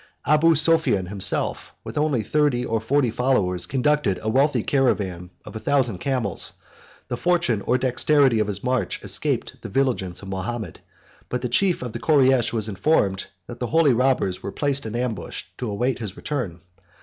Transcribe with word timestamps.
Abu 0.25 0.55
Sophian 0.55 1.05
himself, 1.09 1.75
with 1.83 1.95
only 1.95 2.23
thirty 2.23 2.65
or 2.65 2.81
forty 2.81 3.11
followers, 3.11 3.67
conducted 3.67 4.19
a 4.23 4.29
wealthy 4.31 4.63
caravan 4.63 5.29
of 5.45 5.55
a 5.55 5.59
thousand 5.59 5.99
camels; 5.99 6.53
the 7.07 7.17
fortune 7.17 7.61
or 7.61 7.77
dexterity 7.77 8.39
of 8.39 8.47
his 8.47 8.63
march 8.63 8.99
escaped 9.03 9.61
the 9.61 9.69
vigilance 9.69 10.23
of 10.23 10.29
Mahomet; 10.29 10.79
but 11.29 11.43
the 11.43 11.49
chief 11.49 11.83
of 11.83 11.93
the 11.93 11.99
Koreish 11.99 12.51
was 12.51 12.67
informed 12.67 13.27
that 13.45 13.59
the 13.59 13.67
holy 13.67 13.93
robbers 13.93 14.41
were 14.41 14.51
placed 14.51 14.87
in 14.87 14.95
ambush 14.95 15.43
to 15.59 15.69
await 15.69 15.99
his 15.99 16.17
return. 16.17 16.61